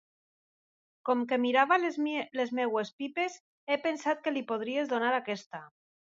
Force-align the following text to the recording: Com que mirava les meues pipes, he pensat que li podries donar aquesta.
Com 1.09 1.19
que 1.31 1.37
mirava 1.41 1.77
les 1.81 2.47
meues 2.59 2.91
pipes, 3.01 3.35
he 3.71 3.77
pensat 3.83 4.23
que 4.25 4.33
li 4.33 4.43
podries 4.53 4.89
donar 4.95 5.13
aquesta. 5.19 5.61